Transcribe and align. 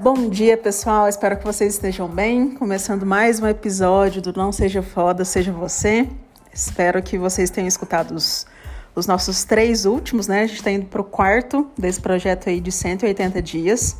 Bom 0.00 0.28
dia, 0.28 0.56
pessoal. 0.56 1.08
Espero 1.08 1.36
que 1.36 1.44
vocês 1.44 1.74
estejam 1.74 2.06
bem. 2.06 2.52
Começando 2.54 3.04
mais 3.04 3.40
um 3.40 3.48
episódio 3.48 4.22
do 4.22 4.32
Não 4.32 4.52
Seja 4.52 4.80
Foda, 4.80 5.24
Seja 5.24 5.50
Você. 5.50 6.08
Espero 6.54 7.02
que 7.02 7.18
vocês 7.18 7.50
tenham 7.50 7.66
escutado 7.66 8.12
os, 8.12 8.46
os 8.94 9.08
nossos 9.08 9.42
três 9.42 9.84
últimos, 9.84 10.28
né? 10.28 10.42
A 10.42 10.46
gente 10.46 10.58
está 10.58 10.70
indo 10.70 10.86
para 10.86 11.00
o 11.00 11.04
quarto 11.04 11.68
desse 11.76 12.00
projeto 12.00 12.48
aí 12.48 12.60
de 12.60 12.70
180 12.70 13.42
dias. 13.42 13.96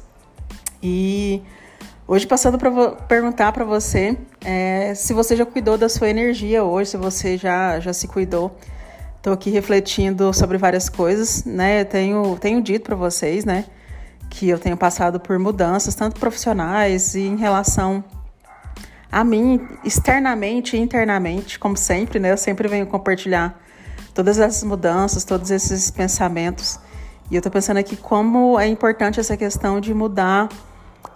E 0.80 1.42
hoje, 2.06 2.28
passando 2.28 2.58
para 2.58 2.92
perguntar 2.92 3.50
para 3.50 3.64
você 3.64 4.16
é, 4.44 4.94
se 4.94 5.12
você 5.12 5.34
já 5.34 5.44
cuidou 5.44 5.76
da 5.76 5.88
sua 5.88 6.08
energia 6.08 6.62
hoje, 6.62 6.90
se 6.90 6.96
você 6.96 7.36
já, 7.36 7.80
já 7.80 7.92
se 7.92 8.06
cuidou. 8.06 8.56
Estou 9.16 9.32
aqui 9.32 9.50
refletindo 9.50 10.32
sobre 10.32 10.58
várias 10.58 10.88
coisas, 10.88 11.44
né? 11.44 11.82
tenho, 11.82 12.38
tenho 12.38 12.62
dito 12.62 12.84
para 12.84 12.94
vocês, 12.94 13.44
né? 13.44 13.64
Que 14.28 14.48
eu 14.48 14.58
tenho 14.58 14.76
passado 14.76 15.18
por 15.18 15.38
mudanças, 15.38 15.94
tanto 15.94 16.18
profissionais 16.20 17.14
e 17.14 17.22
em 17.22 17.36
relação 17.36 18.04
a 19.10 19.24
mim, 19.24 19.66
externamente 19.84 20.76
e 20.76 20.80
internamente, 20.80 21.58
como 21.58 21.76
sempre, 21.76 22.18
né? 22.18 22.32
Eu 22.32 22.36
sempre 22.36 22.68
venho 22.68 22.86
compartilhar 22.86 23.58
todas 24.14 24.38
essas 24.38 24.62
mudanças, 24.62 25.24
todos 25.24 25.50
esses 25.50 25.90
pensamentos. 25.90 26.78
E 27.30 27.36
eu 27.36 27.42
tô 27.42 27.50
pensando 27.50 27.78
aqui 27.78 27.96
como 27.96 28.58
é 28.58 28.66
importante 28.66 29.18
essa 29.18 29.36
questão 29.36 29.80
de 29.80 29.94
mudar 29.94 30.48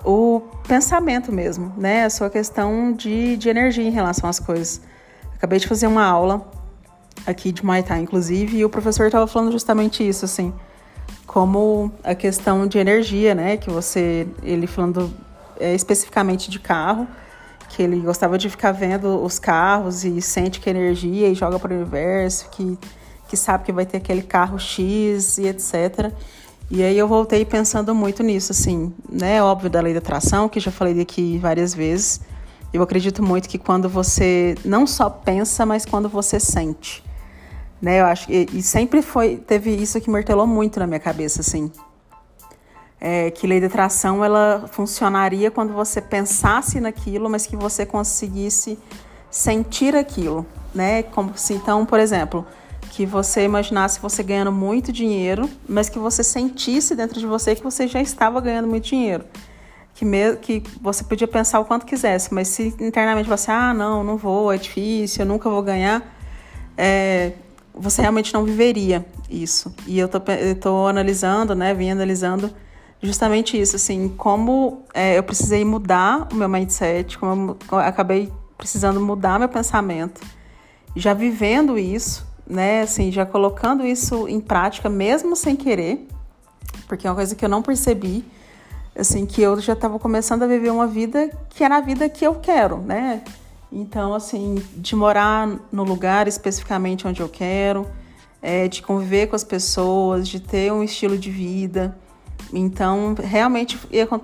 o 0.05 0.41
pensamento 0.67 1.31
mesmo, 1.31 1.73
né? 1.77 2.05
A 2.05 2.11
sua 2.11 2.31
questão 2.31 2.93
de, 2.93 3.37
de 3.37 3.49
energia 3.49 3.85
em 3.87 3.91
relação 3.91 4.29
às 4.29 4.41
coisas. 4.41 4.81
Acabei 5.35 5.59
de 5.59 5.69
fazer 5.69 5.87
uma 5.87 6.05
aula 6.05 6.51
aqui 7.27 7.53
de 7.53 7.63
Thai, 7.63 8.01
inclusive, 8.01 8.57
e 8.57 8.65
o 8.65 8.71
professor 8.71 9.07
estava 9.07 9.27
falando 9.27 9.53
justamente 9.53 10.07
isso, 10.07 10.25
assim 10.25 10.53
como 11.33 11.91
a 12.05 12.15
questão 12.15 12.67
de 12.67 12.77
energia, 12.77 13.35
né? 13.35 13.57
Que 13.57 13.71
você, 13.71 14.29
ele 14.43 14.67
falando 14.67 15.11
é, 15.59 15.75
especificamente 15.75 16.51
de 16.51 16.61
carro, 16.61 17.09
que 17.71 17.83
ele 17.83 17.97
gostava 18.01 18.37
de 18.37 18.51
ficar 18.51 18.71
vendo 18.73 19.19
os 19.25 19.39
carros 19.39 20.05
e 20.05 20.21
sente 20.21 20.61
que 20.61 20.69
energia 20.69 21.29
e 21.29 21.35
joga 21.35 21.59
para 21.59 21.73
o 21.73 21.77
universo, 21.77 22.51
que, 22.51 22.79
que 23.29 23.37
sabe 23.37 23.65
que 23.65 23.73
vai 23.73 23.87
ter 23.87 23.97
aquele 23.97 24.21
carro 24.21 24.59
X 24.59 25.39
e 25.39 25.47
etc. 25.47 26.13
E 26.71 26.83
aí 26.83 26.99
eu 26.99 27.09
voltei 27.09 27.47
pensando 27.47 27.95
muito 27.95 28.23
nisso, 28.23 28.53
assim, 28.53 28.93
né? 29.11 29.43
Óbvio 29.43 29.71
da 29.71 29.81
lei 29.81 29.95
da 29.95 30.01
atração, 30.01 30.51
que 30.51 30.61
já 30.61 30.71
falei 30.71 31.01
aqui 31.01 31.39
várias 31.39 31.73
vezes. 31.73 32.21
Eu 32.75 32.83
acredito 32.83 33.23
muito 33.23 33.49
que 33.49 33.57
quando 33.57 33.89
você 33.89 34.55
não 34.67 34.87
só 34.87 35.09
pensa, 35.09 35.65
mas 35.65 35.87
quando 35.87 36.11
você 36.11 36.39
sente 36.39 37.03
né? 37.83 38.01
Eu 38.01 38.07
acho 38.07 38.29
que 38.29 38.47
e 38.53 38.63
sempre 38.63 39.03
foi 39.03 39.37
teve 39.37 39.75
isso 39.75 40.01
que 40.01 40.09
martelou 40.09 40.47
muito 40.47 40.79
na 40.79 40.87
minha 40.87 41.01
cabeça, 41.01 41.41
assim. 41.41 41.71
É, 43.01 43.33
que 43.33 43.49
lei 43.49 43.59
de 43.59 43.67
atração 43.67 44.25
ela 44.25 44.69
funcionaria 44.71 45.51
quando 45.51 45.73
você 45.73 46.01
pensasse 46.01 46.81
naquilo, 46.81 47.29
mas 47.29 47.45
que 47.45 47.57
você 47.57 47.85
conseguisse 47.85 48.79
sentir 49.29 49.97
aquilo, 49.97 50.47
né? 50.73 51.03
Como 51.03 51.37
se 51.37 51.55
então, 51.55 51.85
por 51.85 51.99
exemplo, 51.99 52.47
que 52.93 53.05
você 53.05 53.43
imaginasse 53.43 53.99
você 53.99 54.23
ganhando 54.23 54.53
muito 54.53 54.93
dinheiro, 54.93 55.51
mas 55.69 55.89
que 55.89 55.99
você 55.99 56.23
sentisse 56.23 56.95
dentro 56.95 57.19
de 57.19 57.27
você 57.27 57.57
que 57.57 57.63
você 57.63 57.89
já 57.89 58.01
estava 58.01 58.41
ganhando 58.41 58.69
muito 58.69 58.85
dinheiro. 58.85 59.25
Que, 59.95 60.05
me, 60.05 60.37
que 60.37 60.63
você 60.81 61.03
podia 61.03 61.27
pensar 61.27 61.59
o 61.61 61.65
quanto 61.65 61.85
quisesse, 61.85 62.33
mas 62.33 62.49
se 62.49 62.75
internamente 62.81 63.29
você, 63.29 63.51
ah, 63.51 63.75
não, 63.75 64.05
não 64.05 64.17
vou, 64.17 64.53
é 64.53 64.57
difícil, 64.57 65.23
eu 65.23 65.27
nunca 65.27 65.51
vou 65.51 65.63
ganhar, 65.63 66.03
é, 66.77 67.33
você 67.75 68.03
realmente 68.03 68.33
não 68.35 68.45
viveria 68.45 69.05
isso. 69.31 69.75
E 69.87 69.99
eu 69.99 70.09
tô 70.09 70.87
analisando, 70.87 71.55
né, 71.55 71.73
vim 71.75 71.91
analisando 71.91 72.51
justamente 73.03 73.61
isso, 73.61 73.77
assim, 73.77 74.09
como 74.09 74.85
é, 74.95 75.19
eu 75.19 75.23
precisei 75.23 75.65
mudar 75.65 76.29
o 76.33 76.37
meu 76.37 76.49
mindset, 76.49 77.19
como 77.19 77.57
eu 77.71 77.79
acabei 77.79 78.33
precisando 78.57 79.01
mudar 79.01 79.41
meu 79.41 79.49
pensamento, 79.49 80.21
já 80.95 81.13
vivendo 81.13 81.77
isso, 81.77 82.25
né, 82.47 82.83
assim, 82.83 83.11
já 83.11 83.27
colocando 83.27 83.85
isso 83.85 84.29
em 84.29 84.41
prática, 84.41 84.89
mesmo 84.89 85.35
sem 85.35 85.57
querer, 85.57 86.07
porque 86.87 87.07
é 87.07 87.11
uma 87.11 87.17
coisa 87.17 87.35
que 87.35 87.45
eu 87.45 87.49
não 87.49 87.61
percebi, 87.61 88.25
assim, 88.97 89.27
que 89.27 89.43
eu 89.43 89.59
já 89.61 89.73
estava 89.73 89.99
começando 89.99 90.45
a 90.45 90.47
viver 90.47 90.71
uma 90.71 90.87
vida 90.87 91.29
que 91.51 91.65
era 91.65 91.79
a 91.79 91.81
vida 91.81 92.09
que 92.09 92.25
eu 92.25 92.37
quero, 92.37 92.79
né, 92.79 93.23
então, 93.73 94.13
assim, 94.13 94.63
de 94.77 94.95
morar 94.95 95.49
no 95.73 95.83
lugar 95.83 96.29
especificamente 96.29 97.09
onde 97.09 97.23
eu 97.23 97.29
quero, 97.29 97.87
é, 98.43 98.69
de 98.69 98.83
conviver 98.83 99.29
com 99.29 99.35
as 99.35 99.43
pessoas, 99.43 100.29
de 100.29 100.41
ter 100.41 100.71
um 100.71 100.83
estilo 100.83 101.17
de 101.17 101.31
vida. 101.31 101.97
Então, 102.53 103.15
realmente, 103.19 103.79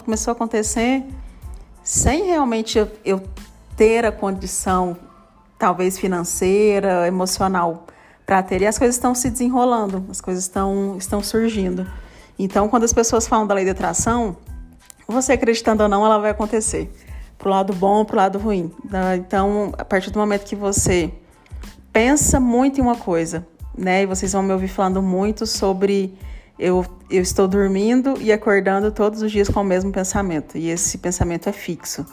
começou 0.04 0.32
a 0.32 0.34
acontecer 0.34 1.02
sem 1.82 2.26
realmente 2.26 2.78
eu, 3.02 3.22
ter 3.74 4.04
a 4.04 4.12
condição, 4.12 4.94
talvez 5.58 5.98
financeira, 5.98 7.08
emocional, 7.08 7.86
para 8.26 8.42
ter. 8.42 8.60
E 8.60 8.66
as 8.66 8.76
coisas 8.76 8.96
estão 8.96 9.14
se 9.14 9.30
desenrolando, 9.30 10.04
as 10.10 10.20
coisas 10.20 10.44
estão, 10.44 10.98
estão 10.98 11.22
surgindo. 11.22 11.86
Então, 12.38 12.68
quando 12.68 12.84
as 12.84 12.92
pessoas 12.92 13.26
falam 13.26 13.46
da 13.46 13.54
lei 13.54 13.64
da 13.64 13.70
atração, 13.70 14.36
você 15.06 15.32
acreditando 15.32 15.84
ou 15.84 15.88
não, 15.88 16.04
ela 16.04 16.18
vai 16.18 16.32
acontecer 16.32 16.92
pro 17.38 17.48
lado 17.50 17.72
bom, 17.72 18.04
pro 18.04 18.16
lado 18.16 18.38
ruim. 18.38 18.70
Né? 18.84 19.16
Então, 19.16 19.72
a 19.78 19.84
partir 19.84 20.10
do 20.10 20.18
momento 20.18 20.44
que 20.44 20.56
você 20.56 21.12
pensa 21.92 22.38
muito 22.38 22.80
em 22.80 22.82
uma 22.82 22.96
coisa, 22.96 23.46
né? 23.76 24.02
E 24.02 24.06
vocês 24.06 24.32
vão 24.32 24.42
me 24.42 24.52
ouvir 24.52 24.68
falando 24.68 25.00
muito 25.00 25.46
sobre 25.46 26.18
eu, 26.58 26.84
eu 27.08 27.22
estou 27.22 27.46
dormindo 27.46 28.20
e 28.20 28.32
acordando 28.32 28.90
todos 28.90 29.22
os 29.22 29.30
dias 29.30 29.48
com 29.48 29.60
o 29.60 29.64
mesmo 29.64 29.92
pensamento. 29.92 30.58
E 30.58 30.68
esse 30.68 30.98
pensamento 30.98 31.48
é 31.48 31.52
fixo. 31.52 32.04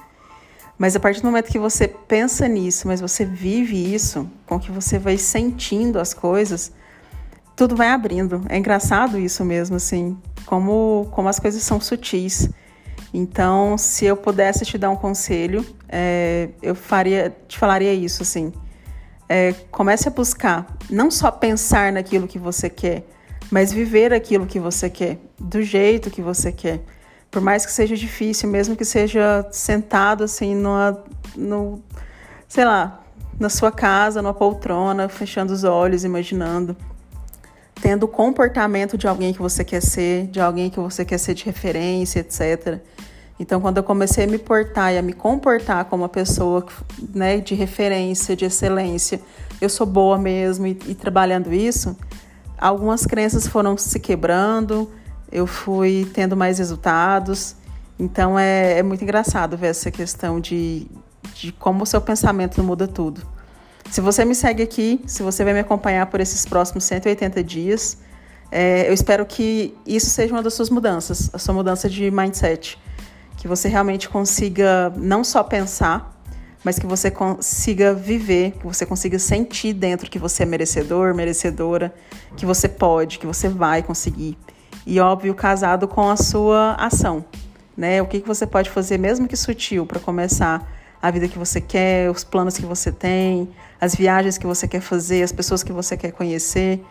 Mas 0.77 0.95
a 0.95 0.99
partir 0.99 1.21
do 1.21 1.25
momento 1.25 1.51
que 1.51 1.57
você 1.57 1.87
pensa 1.87 2.47
nisso, 2.47 2.87
mas 2.87 3.01
você 3.01 3.25
vive 3.25 3.93
isso, 3.93 4.29
com 4.45 4.59
que 4.59 4.71
você 4.71 4.99
vai 4.99 5.17
sentindo 5.17 5.99
as 5.99 6.13
coisas, 6.13 6.71
tudo 7.55 7.75
vai 7.75 7.89
abrindo. 7.89 8.43
É 8.49 8.57
engraçado 8.57 9.17
isso 9.17 9.43
mesmo, 9.45 9.77
assim, 9.77 10.17
como, 10.45 11.07
como 11.11 11.29
as 11.29 11.39
coisas 11.39 11.63
são 11.63 11.79
sutis. 11.79 12.49
Então, 13.17 13.77
se 13.77 14.03
eu 14.03 14.17
pudesse 14.17 14.65
te 14.65 14.77
dar 14.77 14.89
um 14.89 14.95
conselho, 14.97 15.65
é, 15.87 16.49
eu 16.61 16.75
faria, 16.75 17.33
te 17.47 17.57
falaria 17.57 17.93
isso, 17.93 18.21
assim. 18.21 18.51
É, 19.29 19.53
comece 19.71 20.09
a 20.09 20.11
buscar, 20.11 20.67
não 20.89 21.09
só 21.09 21.31
pensar 21.31 21.93
naquilo 21.93 22.27
que 22.27 22.37
você 22.37 22.69
quer, 22.69 23.07
mas 23.49 23.71
viver 23.71 24.13
aquilo 24.13 24.45
que 24.45 24.59
você 24.59 24.89
quer, 24.89 25.17
do 25.39 25.63
jeito 25.63 26.11
que 26.11 26.21
você 26.21 26.51
quer. 26.51 26.81
Por 27.31 27.41
mais 27.41 27.65
que 27.65 27.71
seja 27.71 27.95
difícil, 27.95 28.49
mesmo 28.49 28.75
que 28.75 28.83
seja 28.83 29.47
sentado 29.49 30.25
assim 30.25 30.53
numa, 30.53 31.01
no, 31.37 31.81
sei 32.49 32.65
lá, 32.65 33.01
na 33.39 33.47
sua 33.47 33.71
casa, 33.71 34.21
numa 34.21 34.33
poltrona, 34.33 35.07
fechando 35.07 35.53
os 35.53 35.63
olhos, 35.63 36.03
imaginando, 36.03 36.75
tendo 37.85 38.05
o 38.05 38.07
comportamento 38.07 38.97
de 38.97 39.07
alguém 39.07 39.31
que 39.31 39.39
você 39.39 39.63
quer 39.63 39.79
ser, 39.79 40.25
de 40.25 40.41
alguém 40.41 40.71
que 40.71 40.79
você 40.79 41.05
quer 41.05 41.19
ser 41.19 41.35
de 41.35 41.45
referência, 41.45 42.21
etc. 42.21 42.79
Então, 43.39 43.61
quando 43.61 43.77
eu 43.77 43.83
comecei 43.83 44.23
a 44.23 44.27
me 44.27 44.39
portar 44.39 44.91
e 44.91 44.97
a 44.97 45.03
me 45.03 45.13
comportar 45.13 45.85
como 45.85 46.01
uma 46.01 46.09
pessoa 46.09 46.65
né, 47.13 47.37
de 47.37 47.53
referência, 47.53 48.35
de 48.35 48.43
excelência, 48.43 49.21
eu 49.61 49.69
sou 49.69 49.85
boa 49.85 50.17
mesmo 50.17 50.65
e, 50.65 50.71
e 50.87 50.95
trabalhando 50.95 51.53
isso, 51.53 51.95
algumas 52.57 53.05
crenças 53.05 53.47
foram 53.47 53.77
se 53.77 53.99
quebrando, 53.99 54.91
eu 55.31 55.45
fui 55.45 56.09
tendo 56.11 56.35
mais 56.35 56.57
resultados. 56.57 57.55
Então, 57.99 58.39
é, 58.39 58.79
é 58.79 58.81
muito 58.81 59.03
engraçado 59.03 59.55
ver 59.55 59.67
essa 59.67 59.91
questão 59.91 60.39
de, 60.39 60.87
de 61.35 61.51
como 61.51 61.83
o 61.83 61.85
seu 61.85 62.01
pensamento 62.01 62.63
muda 62.63 62.87
tudo. 62.87 63.34
Se 63.89 64.01
você 64.01 64.25
me 64.25 64.35
segue 64.35 64.63
aqui, 64.63 65.01
se 65.05 65.23
você 65.23 65.43
vai 65.43 65.53
me 65.53 65.59
acompanhar 65.59 66.05
por 66.07 66.19
esses 66.19 66.45
próximos 66.45 66.83
180 66.83 67.43
dias, 67.43 67.97
é, 68.51 68.87
eu 68.87 68.93
espero 68.93 69.25
que 69.25 69.73
isso 69.85 70.09
seja 70.09 70.33
uma 70.33 70.43
das 70.43 70.53
suas 70.53 70.69
mudanças, 70.69 71.29
a 71.33 71.37
sua 71.37 71.53
mudança 71.53 71.89
de 71.89 72.09
mindset 72.11 72.77
que 73.45 73.47
você 73.47 73.67
realmente 73.67 74.09
consiga 74.09 74.91
não 74.97 75.23
só 75.23 75.43
pensar, 75.43 76.19
mas 76.63 76.79
que 76.79 76.87
você 76.87 77.11
consiga 77.11 77.93
viver, 77.93 78.53
que 78.53 78.65
você 78.65 78.87
consiga 78.87 79.19
sentir 79.19 79.71
dentro 79.71 80.09
que 80.09 80.17
você 80.17 80.41
é 80.41 80.45
merecedor, 80.47 81.13
merecedora, 81.13 81.93
que 82.35 82.43
você 82.43 82.67
pode, 82.67 83.19
que 83.19 83.27
você 83.27 83.47
vai 83.47 83.83
conseguir. 83.83 84.35
E 84.83 84.99
óbvio, 84.99 85.35
casado 85.35 85.87
com 85.87 86.09
a 86.09 86.17
sua 86.17 86.73
ação, 86.73 87.23
né? 87.77 88.01
O 88.01 88.07
que, 88.07 88.19
que 88.19 88.27
você 88.27 88.47
pode 88.47 88.67
fazer, 88.71 88.97
mesmo 88.97 89.27
que 89.27 89.37
sutil, 89.37 89.85
para 89.85 89.99
começar 89.99 90.67
a 91.07 91.11
vida 91.11 91.27
que 91.27 91.37
você 91.37 91.59
quer, 91.59 92.09
os 92.09 92.23
planos 92.23 92.57
que 92.57 92.65
você 92.65 92.91
tem, 92.91 93.49
as 93.79 93.95
viagens 93.95 94.37
que 94.37 94.47
você 94.47 94.67
quer 94.67 94.81
fazer, 94.81 95.23
as 95.23 95.31
pessoas 95.31 95.63
que 95.63 95.71
você 95.71 95.95
quer 95.95 96.11
conhecer. 96.11 96.83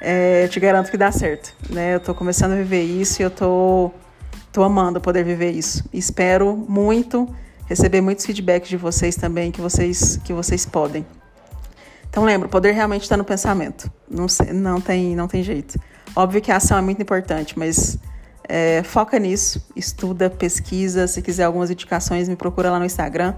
É, 0.00 0.44
eu 0.44 0.48
te 0.48 0.58
garanto 0.58 0.90
que 0.90 0.96
dá 0.96 1.12
certo, 1.12 1.54
né? 1.70 1.94
Eu 1.94 1.98
estou 1.98 2.14
começando 2.14 2.52
a 2.52 2.56
viver 2.56 2.82
isso 2.82 3.20
e 3.20 3.24
eu 3.24 3.28
estou 3.28 3.94
Estou 4.46 4.64
amando 4.64 5.00
poder 5.00 5.24
viver 5.24 5.52
isso. 5.52 5.84
Espero 5.92 6.56
muito 6.56 7.28
receber 7.66 8.00
muitos 8.00 8.26
feedbacks 8.26 8.68
de 8.68 8.76
vocês 8.76 9.14
também, 9.14 9.52
que 9.52 9.60
vocês, 9.60 10.16
que 10.24 10.32
vocês 10.32 10.66
podem. 10.66 11.06
Então 12.08 12.24
lembra, 12.24 12.48
o 12.48 12.50
poder 12.50 12.72
realmente 12.72 13.02
está 13.02 13.16
no 13.16 13.22
pensamento. 13.22 13.88
Não, 14.10 14.26
não, 14.52 14.80
tem, 14.80 15.14
não 15.14 15.28
tem 15.28 15.44
jeito. 15.44 15.78
Óbvio 16.16 16.40
que 16.40 16.50
a 16.50 16.56
ação 16.56 16.76
é 16.78 16.80
muito 16.80 17.00
importante, 17.00 17.56
mas 17.56 17.96
É, 18.52 18.82
foca 18.82 19.16
nisso, 19.16 19.64
estuda, 19.76 20.28
pesquisa. 20.28 21.06
Se 21.06 21.22
quiser 21.22 21.44
algumas 21.44 21.70
indicações, 21.70 22.28
me 22.28 22.34
procura 22.34 22.68
lá 22.68 22.80
no 22.80 22.84
Instagram. 22.84 23.34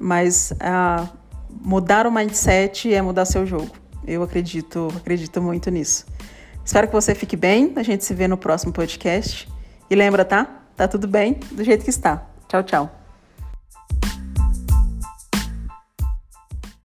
Mas 0.00 0.52
ah, 0.60 1.08
mudar 1.50 2.06
o 2.06 2.12
mindset 2.12 2.92
é 2.92 3.02
mudar 3.02 3.24
seu 3.24 3.46
jogo. 3.46 3.70
Eu 4.06 4.22
acredito, 4.22 4.88
acredito 4.96 5.42
muito 5.42 5.70
nisso. 5.70 6.06
Espero 6.64 6.86
que 6.86 6.92
você 6.92 7.14
fique 7.14 7.36
bem. 7.36 7.72
A 7.76 7.82
gente 7.82 8.04
se 8.04 8.14
vê 8.14 8.28
no 8.28 8.36
próximo 8.36 8.72
podcast. 8.72 9.48
E 9.90 9.94
lembra, 9.94 10.24
tá? 10.24 10.62
Tá 10.76 10.86
tudo 10.86 11.08
bem 11.08 11.40
do 11.50 11.64
jeito 11.64 11.84
que 11.84 11.90
está. 11.90 12.26
Tchau, 12.46 12.62
tchau. 12.62 12.97